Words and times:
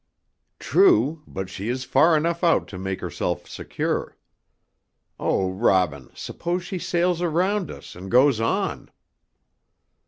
"True, 0.57 1.21
but 1.27 1.47
she 1.47 1.69
is 1.69 1.83
far 1.83 2.17
enough 2.17 2.43
out 2.43 2.67
to 2.69 2.79
make 2.79 3.01
herself 3.01 3.47
secure. 3.47 4.17
Oh, 5.19 5.51
Robin, 5.51 6.09
suppose 6.15 6.63
she 6.63 6.79
sails 6.79 7.21
around 7.21 7.69
us 7.69 7.93
and 7.95 8.09
goes 8.09 8.39
on!" 8.41 8.89